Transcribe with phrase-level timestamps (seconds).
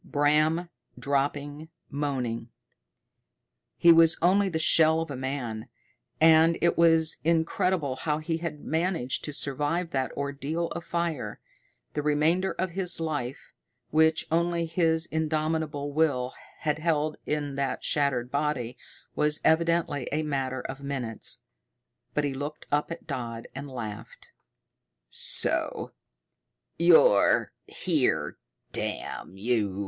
[0.03, 2.49] Bram dropping, moaning;
[3.77, 5.69] he was only the shell of a man,
[6.19, 11.39] and it was incredible how he had managed to survive that ordeal of fire.
[11.93, 13.53] The remainder of his life,
[13.91, 18.79] which only his indomitable will had held in that shattered body,
[19.15, 21.41] was evidently a matter of minutes,
[22.15, 24.29] but he looked up at Dodd and laughed.
[25.09, 25.91] "So
[26.79, 28.39] you're here,
[28.73, 29.79] damn you!"